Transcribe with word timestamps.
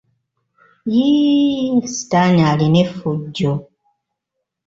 Yiiii...sitaani 0.93 2.41
alina 2.51 2.79
effujjo! 2.85 3.51